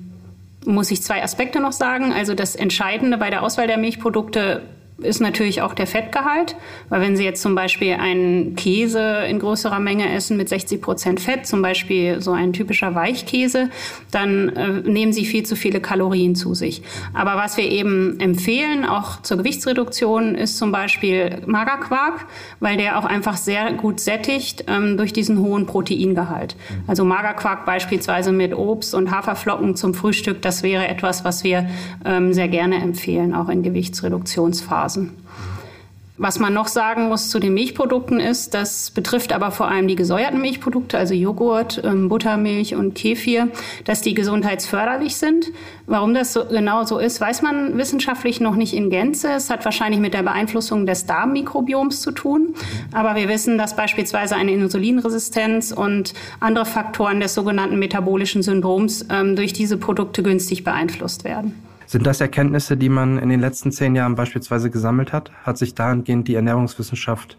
[0.67, 2.13] muss ich zwei Aspekte noch sagen.
[2.13, 4.63] Also das Entscheidende bei der Auswahl der Milchprodukte
[5.01, 6.57] ist natürlich auch der Fettgehalt,
[6.89, 11.21] weil wenn Sie jetzt zum Beispiel einen Käse in größerer Menge essen mit 60 Prozent
[11.21, 13.71] Fett, zum Beispiel so ein typischer Weichkäse,
[14.11, 16.83] dann äh, nehmen Sie viel zu viele Kalorien zu sich.
[17.15, 22.27] Aber was wir eben empfehlen, auch zur Gewichtsreduktion, ist zum Beispiel Magerquark,
[22.59, 26.57] weil der auch einfach sehr gut sättigt ähm, durch diesen hohen Proteingehalt.
[26.89, 31.69] Also Magerquark beispielsweise mit Obst und Haferflocken zum Frühstück, das wäre etwas, was wir
[32.05, 34.88] ähm, sehr gerne empfehlen, auch in Gewichtsreduktionsphasen.
[34.89, 35.11] Phasen.
[36.21, 39.95] Was man noch sagen muss zu den Milchprodukten ist, das betrifft aber vor allem die
[39.95, 43.51] gesäuerten Milchprodukte, also Joghurt, ähm, Buttermilch und Kefir,
[43.85, 45.53] dass die gesundheitsförderlich sind.
[45.87, 49.29] Warum das so genau so ist, weiß man wissenschaftlich noch nicht in Gänze.
[49.31, 52.53] Es hat wahrscheinlich mit der Beeinflussung des Darmmikrobioms zu tun.
[52.93, 59.37] Aber wir wissen, dass beispielsweise eine Insulinresistenz und andere Faktoren des sogenannten metabolischen Syndroms ähm,
[59.37, 61.68] durch diese Produkte günstig beeinflusst werden.
[61.89, 65.33] Sind das Erkenntnisse, die man in den letzten zehn Jahren beispielsweise gesammelt hat?
[65.45, 67.39] Hat sich dahingehend die Ernährungswissenschaft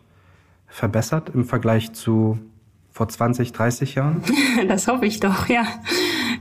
[0.66, 2.40] verbessert im Vergleich zu
[3.00, 4.22] vor 20, 30 Jahren?
[4.68, 5.64] Das hoffe ich doch, ja.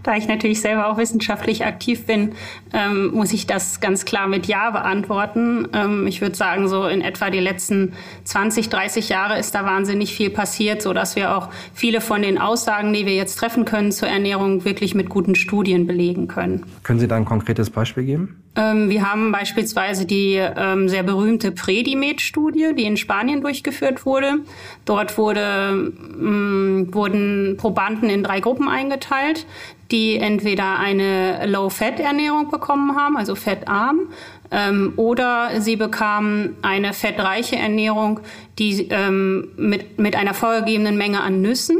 [0.02, 2.32] Da ich natürlich selber auch wissenschaftlich aktiv bin,
[2.72, 5.68] ähm, muss ich das ganz klar mit Ja beantworten.
[5.72, 7.92] Ähm, ich würde sagen, so in etwa die letzten
[8.24, 12.38] 20, 30 Jahre ist da wahnsinnig viel passiert, so dass wir auch viele von den
[12.38, 16.66] Aussagen, die wir jetzt treffen können zur Ernährung, wirklich mit guten Studien belegen können.
[16.82, 18.42] Können Sie da ein konkretes Beispiel geben?
[18.56, 24.40] Ähm, wir haben beispielsweise die ähm, sehr berühmte Predimed-Studie, die in Spanien durchgeführt wurde.
[24.84, 29.46] Dort wurde, ähm, wurden Probanden in drei Gruppen eingeteilt,
[29.90, 34.08] die entweder eine Low-Fat-Ernährung bekommen haben, also fettarm,
[34.50, 38.20] ähm, oder sie bekamen eine fettreiche Ernährung,
[38.58, 41.78] die ähm, mit, mit einer vorgegebenen Menge an Nüssen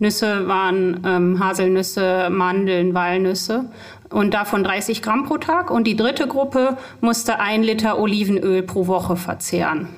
[0.00, 3.70] Nüsse waren ähm, Haselnüsse, Mandeln, Walnüsse
[4.10, 5.70] und davon 30 Gramm pro Tag.
[5.70, 9.88] Und die dritte Gruppe musste ein Liter Olivenöl pro Woche verzehren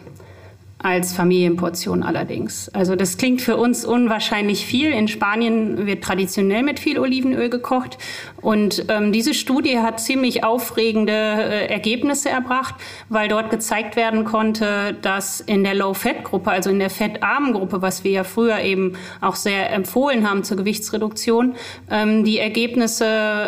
[0.82, 2.70] als Familienportion allerdings.
[2.70, 4.90] Also das klingt für uns unwahrscheinlich viel.
[4.90, 7.98] In Spanien wird traditionell mit viel Olivenöl gekocht.
[8.40, 12.74] Und ähm, diese Studie hat ziemlich aufregende äh, Ergebnisse erbracht,
[13.10, 18.02] weil dort gezeigt werden konnte, dass in der Low-Fat-Gruppe, also in der fettarmen Gruppe, was
[18.02, 21.56] wir ja früher eben auch sehr empfohlen haben zur Gewichtsreduktion,
[21.90, 23.04] ähm, die Ergebnisse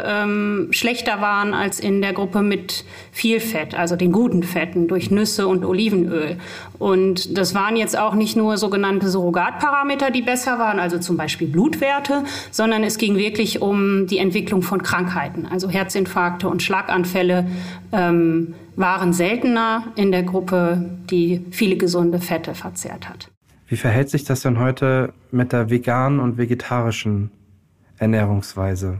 [0.06, 2.84] ähm, schlechter waren als in der Gruppe mit
[3.14, 6.38] viel Fett, also den guten Fetten durch Nüsse und Olivenöl.
[6.78, 11.46] Und das waren jetzt auch nicht nur sogenannte Surrogatparameter, die besser waren, also zum Beispiel
[11.46, 15.46] Blutwerte, sondern es ging wirklich um die Entwicklung von Krankheiten.
[15.46, 17.46] Also Herzinfarkte und Schlaganfälle
[17.92, 23.28] ähm, waren seltener in der Gruppe, die viele gesunde Fette verzehrt hat.
[23.68, 27.30] Wie verhält sich das denn heute mit der veganen und vegetarischen
[27.98, 28.98] Ernährungsweise?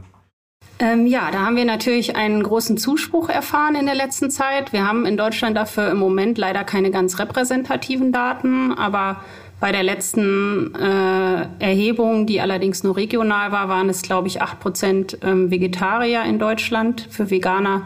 [0.79, 4.73] Ähm, ja, da haben wir natürlich einen großen Zuspruch erfahren in der letzten Zeit.
[4.73, 9.21] Wir haben in Deutschland dafür im Moment leider keine ganz repräsentativen Daten, aber
[9.59, 14.59] bei der letzten äh, Erhebung, die allerdings nur regional war, waren es, glaube ich, acht
[14.59, 17.07] Prozent ähm, Vegetarier in Deutschland.
[17.09, 17.83] Für Veganer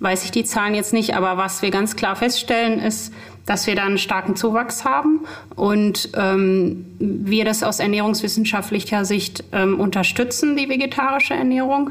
[0.00, 3.12] weiß ich die Zahlen jetzt nicht, aber was wir ganz klar feststellen, ist,
[3.50, 5.22] dass wir da einen starken Zuwachs haben
[5.56, 11.90] und ähm, wir das aus ernährungswissenschaftlicher Sicht ähm, unterstützen, die vegetarische Ernährung,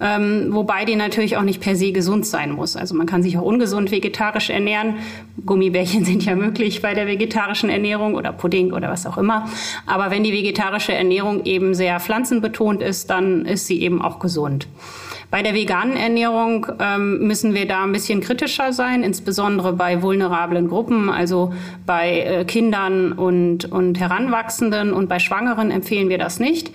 [0.00, 2.76] ähm, wobei die natürlich auch nicht per se gesund sein muss.
[2.76, 4.98] Also man kann sich auch ungesund vegetarisch ernähren.
[5.44, 9.48] Gummibärchen sind ja möglich bei der vegetarischen Ernährung oder Pudding oder was auch immer.
[9.86, 14.68] Aber wenn die vegetarische Ernährung eben sehr pflanzenbetont ist, dann ist sie eben auch gesund.
[15.30, 20.68] Bei der veganen Ernährung ähm, müssen wir da ein bisschen kritischer sein, insbesondere bei vulnerablen
[20.68, 21.54] Gruppen, also
[21.86, 26.72] bei äh, Kindern und, und Heranwachsenden und bei Schwangeren empfehlen wir das nicht.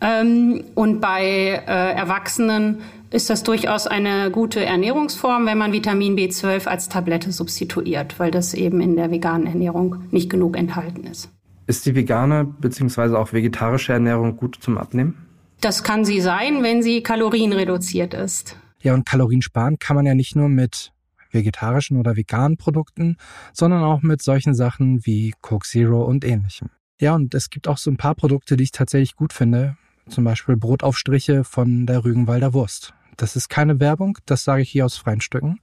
[0.00, 2.78] Ähm, und bei äh, Erwachsenen
[3.10, 8.52] ist das durchaus eine gute Ernährungsform, wenn man Vitamin B12 als Tablette substituiert, weil das
[8.54, 11.30] eben in der veganen Ernährung nicht genug enthalten ist.
[11.68, 13.14] Ist die vegane bzw.
[13.14, 15.14] auch vegetarische Ernährung gut zum Abnehmen?
[15.62, 18.56] Das kann sie sein, wenn sie kalorienreduziert ist.
[18.80, 20.92] Ja, und Kalorien sparen kann man ja nicht nur mit
[21.30, 23.16] vegetarischen oder veganen Produkten,
[23.52, 26.70] sondern auch mit solchen Sachen wie Coke Zero und ähnlichem.
[27.00, 29.76] Ja, und es gibt auch so ein paar Produkte, die ich tatsächlich gut finde.
[30.08, 32.92] Zum Beispiel Brotaufstriche von der Rügenwalder Wurst.
[33.16, 35.60] Das ist keine Werbung, das sage ich hier aus freien Stücken,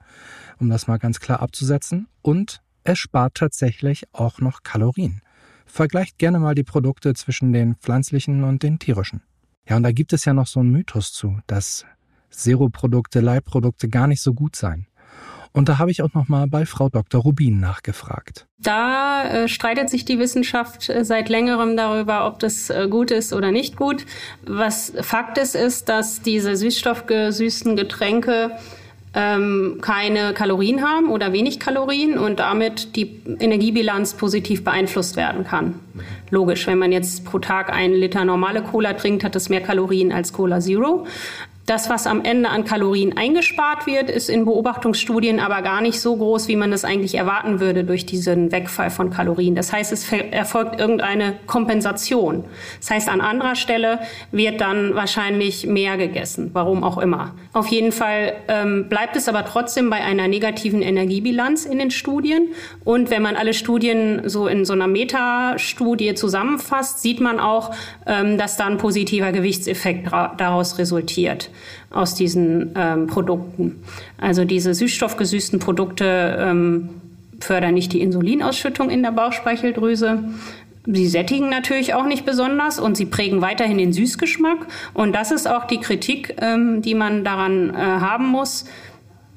[0.60, 2.08] um das mal ganz klar abzusetzen.
[2.22, 5.22] Und es spart tatsächlich auch noch Kalorien.
[5.66, 9.24] Vergleicht gerne mal die Produkte zwischen den pflanzlichen und den tierischen.
[9.70, 11.86] Ja, und da gibt es ja noch so einen Mythos zu, dass
[12.32, 14.88] Zero-Produkte, Leitprodukte gar nicht so gut seien.
[15.52, 17.22] Und da habe ich auch noch mal bei Frau Dr.
[17.22, 18.48] Rubin nachgefragt.
[18.60, 23.34] Da äh, streitet sich die Wissenschaft äh, seit längerem darüber, ob das äh, gut ist
[23.34, 24.06] oder nicht gut.
[24.46, 28.52] Was Fakt ist, ist, dass diese süßstoffgesüßten Getränke
[29.14, 35.76] ähm, keine Kalorien haben oder wenig Kalorien und damit die Energiebilanz positiv beeinflusst werden kann.
[36.30, 40.12] Logisch, wenn man jetzt pro Tag einen Liter normale Cola trinkt, hat es mehr Kalorien
[40.12, 41.08] als Cola Zero.
[41.70, 46.16] Das, was am Ende an Kalorien eingespart wird, ist in Beobachtungsstudien aber gar nicht so
[46.16, 49.54] groß, wie man das eigentlich erwarten würde durch diesen Wegfall von Kalorien.
[49.54, 52.46] Das heißt, es erfolgt irgendeine Kompensation.
[52.80, 54.00] Das heißt, an anderer Stelle
[54.32, 57.36] wird dann wahrscheinlich mehr gegessen, warum auch immer.
[57.54, 62.48] Auf jeden Fall ähm, bleibt es aber trotzdem bei einer negativen Energiebilanz in den Studien.
[62.84, 67.76] Und wenn man alle Studien so in so einer Metastudie zusammenfasst, sieht man auch,
[68.08, 71.52] ähm, dass da ein positiver Gewichtseffekt daraus resultiert
[71.90, 73.84] aus diesen ähm, Produkten.
[74.18, 76.90] Also diese süßstoffgesüßten Produkte ähm,
[77.40, 80.24] fördern nicht die Insulinausschüttung in der Bauchspeicheldrüse.
[80.86, 84.68] Sie sättigen natürlich auch nicht besonders und sie prägen weiterhin den Süßgeschmack.
[84.94, 88.66] Und das ist auch die Kritik, ähm, die man daran äh, haben muss.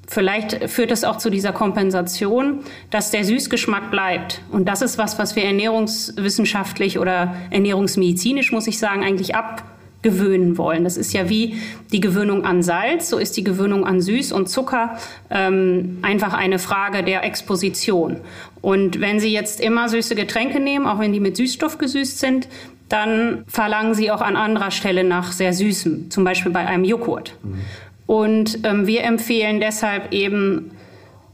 [0.09, 4.43] Vielleicht führt es auch zu dieser Kompensation, dass der Süßgeschmack bleibt.
[4.51, 9.65] Und das ist was, was wir ernährungswissenschaftlich oder ernährungsmedizinisch, muss ich sagen, eigentlich ab
[10.03, 10.85] gewöhnen wollen.
[10.85, 11.57] Das ist ja wie
[11.93, 14.99] die Gewöhnung an Salz, so ist die Gewöhnung an Süß und Zucker
[15.31, 18.17] ähm, einfach eine Frage der Exposition.
[18.61, 22.49] Und wenn Sie jetzt immer süße Getränke nehmen, auch wenn die mit Süßstoff gesüßt sind,
[22.89, 27.35] dann verlangen Sie auch an anderer Stelle nach sehr Süßem, zum Beispiel bei einem Joghurt.
[27.43, 27.61] Mhm.
[28.07, 30.73] Und ähm, wir empfehlen deshalb eben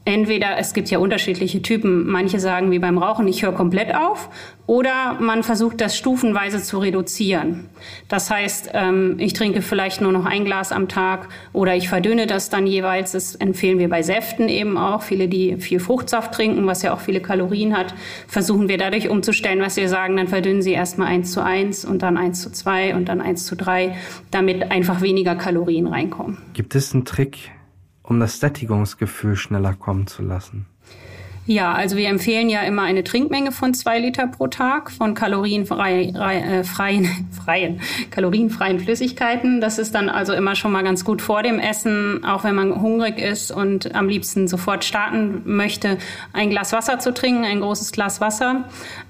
[0.09, 4.31] entweder, es gibt ja unterschiedliche Typen, manche sagen wie beim Rauchen, ich höre komplett auf,
[4.67, 7.69] oder man versucht das stufenweise zu reduzieren.
[8.09, 12.27] Das heißt, ähm, ich trinke vielleicht nur noch ein Glas am Tag oder ich verdünne
[12.27, 13.13] das dann jeweils.
[13.13, 15.03] Das empfehlen wir bei Säften eben auch.
[15.03, 17.95] Viele, die viel Fruchtsaft trinken, was ja auch viele Kalorien hat,
[18.27, 22.03] versuchen wir dadurch umzustellen, was wir sagen, dann verdünnen sie erstmal eins zu eins und
[22.03, 23.97] dann eins zu zwei und dann eins zu drei,
[24.31, 26.39] damit einfach weniger Kalorien reinkommen.
[26.55, 27.51] Gibt es einen Trick,
[28.09, 30.67] um das Sättigungsgefühl schneller kommen zu lassen?
[31.49, 36.15] Ja, also wir empfehlen ja immer eine Trinkmenge von zwei Liter pro Tag von kalorienfreien,
[36.15, 37.09] äh, freien,
[37.45, 39.63] freien, kalorienfreien Flüssigkeiten.
[39.63, 42.83] Das ist dann also immer schon mal ganz gut vor dem Essen, auch wenn man
[42.83, 45.97] hungrig ist und am liebsten sofort starten möchte,
[46.35, 48.65] ein Glas Wasser zu trinken, ein großes Glas Wasser.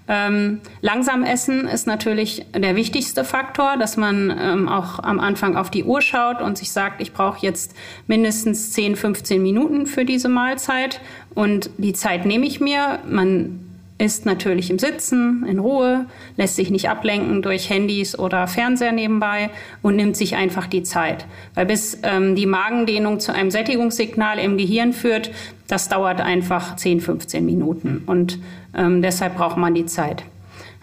[0.09, 5.71] Ähm, langsam essen ist natürlich der wichtigste Faktor, dass man ähm, auch am Anfang auf
[5.71, 7.75] die Uhr schaut und sich sagt, ich brauche jetzt
[8.07, 11.01] mindestens 10, 15 Minuten für diese Mahlzeit
[11.35, 13.01] und die Zeit nehme ich mir.
[13.07, 13.68] Man
[13.99, 16.07] ist natürlich im Sitzen, in Ruhe,
[16.37, 19.51] lässt sich nicht ablenken durch Handys oder Fernseher nebenbei
[19.83, 21.27] und nimmt sich einfach die Zeit.
[21.55, 25.33] Weil bis ähm, die Magendehnung zu einem Sättigungssignal im Gehirn führt,
[25.67, 28.39] das dauert einfach 10, 15 Minuten und
[28.75, 30.23] ähm, deshalb braucht man die Zeit.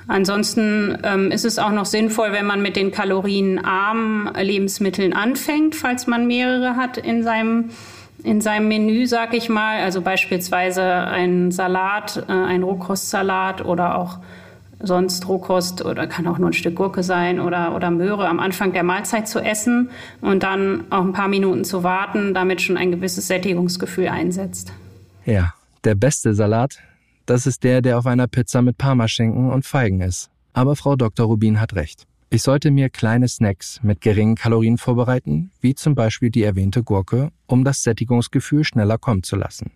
[0.07, 6.05] Ansonsten ähm, ist es auch noch sinnvoll, wenn man mit den kalorienarmen Lebensmitteln anfängt, falls
[6.05, 7.71] man mehrere hat in seinem
[8.25, 9.79] in seinem Menü, sag ich mal.
[9.81, 14.19] Also beispielsweise ein Salat, äh, ein Rohkostsalat oder auch
[14.79, 18.73] sonst Rohkost oder kann auch nur ein Stück Gurke sein oder, oder Möhre am Anfang
[18.73, 19.89] der Mahlzeit zu essen
[20.21, 24.73] und dann auch ein paar Minuten zu warten, damit schon ein gewisses Sättigungsgefühl einsetzt.
[25.25, 26.79] Ja, der beste Salat,
[27.25, 30.29] das ist der, der auf einer Pizza mit Parmaschinken und Feigen ist.
[30.53, 31.25] Aber Frau Dr.
[31.25, 32.05] Rubin hat recht.
[32.35, 37.31] Ich sollte mir kleine Snacks mit geringen Kalorien vorbereiten, wie zum Beispiel die erwähnte Gurke,
[37.45, 39.71] um das Sättigungsgefühl schneller kommen zu lassen.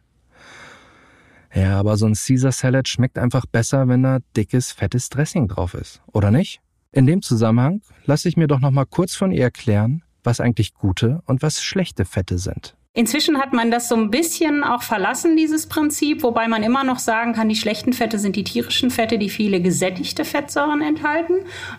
[1.55, 5.73] Ja, aber so ein Caesar Salad schmeckt einfach besser, wenn da dickes, fettes Dressing drauf
[5.73, 6.59] ist, oder nicht?
[6.91, 10.73] In dem Zusammenhang lasse ich mir doch noch mal kurz von ihr erklären, was eigentlich
[10.73, 12.75] gute und was schlechte Fette sind.
[12.95, 16.97] Inzwischen hat man das so ein bisschen auch verlassen, dieses Prinzip, wobei man immer noch
[16.97, 21.35] sagen kann, die schlechten Fette sind die tierischen Fette, die viele gesättigte Fettsäuren enthalten.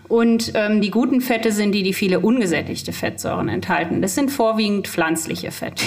[0.06, 4.02] Und ähm, die guten Fette sind die, die viele ungesättigte Fettsäuren enthalten.
[4.02, 5.84] Das sind vorwiegend pflanzliche Fette.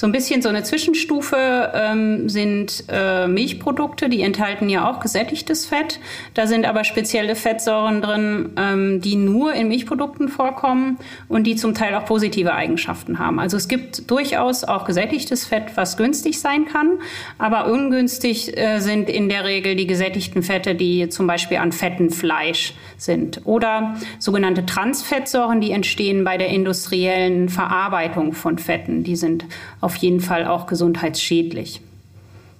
[0.00, 5.66] So ein bisschen so eine Zwischenstufe ähm, sind äh, Milchprodukte, die enthalten ja auch gesättigtes
[5.66, 6.00] Fett.
[6.32, 10.96] Da sind aber spezielle Fettsäuren drin, ähm, die nur in Milchprodukten vorkommen
[11.28, 13.38] und die zum Teil auch positive Eigenschaften haben.
[13.38, 17.00] Also es gibt durchaus auch gesättigtes Fett, was günstig sein kann,
[17.36, 22.08] aber ungünstig äh, sind in der Regel die gesättigten Fette, die zum Beispiel an fetten
[22.08, 23.42] Fleisch sind.
[23.44, 29.04] Oder sogenannte Transfettsäuren, die entstehen bei der industriellen Verarbeitung von Fetten.
[29.04, 29.44] Die sind
[29.82, 31.82] auf auf jeden Fall auch gesundheitsschädlich.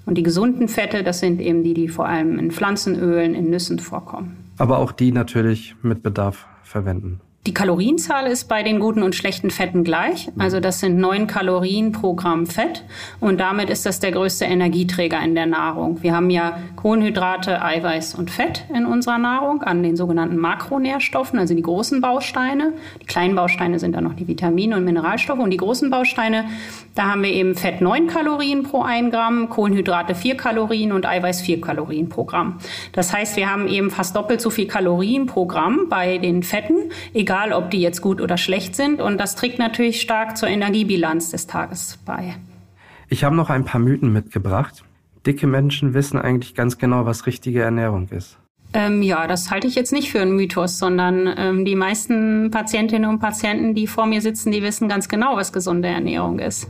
[0.04, 3.78] Und die gesunden Fette, das sind eben die, die vor allem in Pflanzenölen, in Nüssen
[3.78, 4.36] vorkommen.
[4.58, 7.20] Aber auch die natürlich mit Bedarf verwenden.
[7.46, 10.30] Die Kalorienzahl ist bei den guten und schlechten Fetten gleich.
[10.38, 12.84] Also das sind neun Kalorien pro Gramm Fett.
[13.18, 16.02] Und damit ist das der größte Energieträger in der Nahrung.
[16.02, 21.54] Wir haben ja Kohlenhydrate, Eiweiß und Fett in unserer Nahrung an den sogenannten Makronährstoffen, also
[21.54, 22.74] die großen Bausteine.
[23.00, 25.38] Die kleinen Bausteine sind dann noch die Vitamine und Mineralstoffe.
[25.38, 26.44] Und die großen Bausteine,
[26.94, 31.40] da haben wir eben Fett neun Kalorien pro ein Gramm, Kohlenhydrate vier Kalorien und Eiweiß
[31.40, 32.58] vier Kalorien pro Gramm.
[32.92, 36.90] Das heißt, wir haben eben fast doppelt so viel Kalorien pro Gramm bei den Fetten,
[37.52, 39.00] ob die jetzt gut oder schlecht sind.
[39.00, 42.34] Und das trägt natürlich stark zur Energiebilanz des Tages bei.
[43.08, 44.84] Ich habe noch ein paar Mythen mitgebracht.
[45.26, 48.38] Dicke Menschen wissen eigentlich ganz genau, was richtige Ernährung ist.
[48.72, 53.08] Ähm, ja, das halte ich jetzt nicht für einen Mythos, sondern ähm, die meisten Patientinnen
[53.08, 56.68] und Patienten, die vor mir sitzen, die wissen ganz genau, was gesunde Ernährung ist.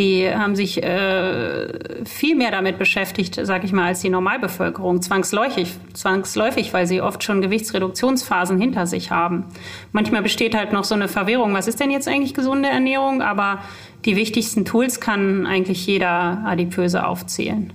[0.00, 5.76] Die haben sich äh, viel mehr damit beschäftigt, sage ich mal, als die Normalbevölkerung, zwangsläufig,
[5.92, 9.44] zwangsläufig, weil sie oft schon Gewichtsreduktionsphasen hinter sich haben.
[9.92, 13.20] Manchmal besteht halt noch so eine Verwirrung, was ist denn jetzt eigentlich gesunde Ernährung?
[13.20, 13.58] Aber
[14.06, 17.70] die wichtigsten Tools kann eigentlich jeder Adipöse aufzählen.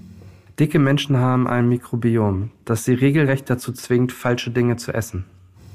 [0.60, 5.26] Dicke Menschen haben ein Mikrobiom, das sie regelrecht dazu zwingt, falsche Dinge zu essen.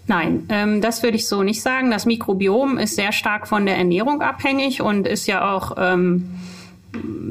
[0.07, 1.91] Nein, ähm, das würde ich so nicht sagen.
[1.91, 6.31] Das Mikrobiom ist sehr stark von der Ernährung abhängig und ist ja auch, ähm,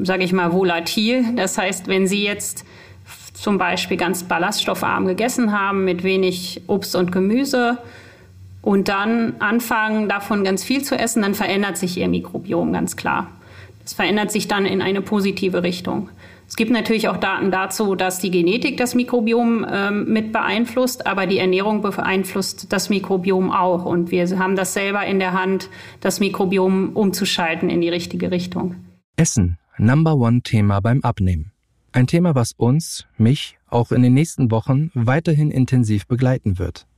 [0.02, 1.34] sage ich mal, volatil.
[1.36, 2.64] Das heißt, wenn Sie jetzt
[3.34, 7.78] zum Beispiel ganz ballaststoffarm gegessen haben mit wenig Obst und Gemüse
[8.62, 13.28] und dann anfangen, davon ganz viel zu essen, dann verändert sich Ihr Mikrobiom ganz klar.
[13.82, 16.10] Das verändert sich dann in eine positive Richtung.
[16.50, 21.28] Es gibt natürlich auch Daten dazu, dass die Genetik das Mikrobiom ähm, mit beeinflusst, aber
[21.28, 23.84] die Ernährung beeinflusst das Mikrobiom auch.
[23.84, 25.70] Und wir haben das selber in der Hand,
[26.00, 28.74] das Mikrobiom umzuschalten in die richtige Richtung.
[29.16, 31.52] Essen Number One Thema beim Abnehmen.
[31.92, 36.88] Ein Thema, was uns, mich, auch in den nächsten Wochen weiterhin intensiv begleiten wird.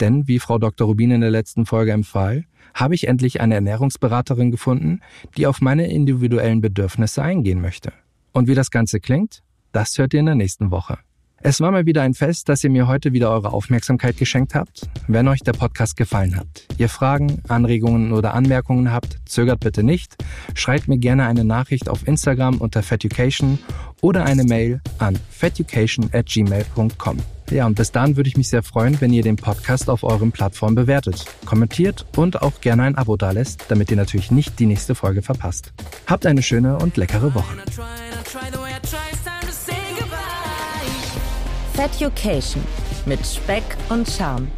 [0.00, 0.88] Denn, wie Frau Dr.
[0.88, 2.44] Rubin in der letzten Folge empfahl,
[2.74, 5.00] habe ich endlich eine Ernährungsberaterin gefunden,
[5.36, 7.92] die auf meine individuellen Bedürfnisse eingehen möchte.
[8.36, 10.98] Und wie das Ganze klingt, das hört ihr in der nächsten Woche.
[11.40, 14.90] Es war mal wieder ein Fest, dass ihr mir heute wieder eure Aufmerksamkeit geschenkt habt.
[15.08, 20.22] Wenn euch der Podcast gefallen hat, ihr Fragen, Anregungen oder Anmerkungen habt, zögert bitte nicht.
[20.52, 23.58] Schreibt mir gerne eine Nachricht auf Instagram unter feducation
[24.02, 27.35] oder eine Mail an feducation at gmail.com.
[27.50, 30.32] Ja, und bis dahin würde ich mich sehr freuen, wenn ihr den Podcast auf euren
[30.32, 34.94] Plattformen bewertet, kommentiert und auch gerne ein Abo dalässt, damit ihr natürlich nicht die nächste
[34.94, 35.72] Folge verpasst.
[36.06, 37.54] Habt eine schöne und leckere Woche.
[41.74, 42.64] Feducation
[43.04, 44.48] mit Speck und Charme.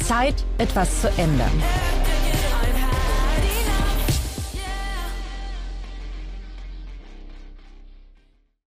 [0.00, 1.52] Zeit, etwas zu ändern.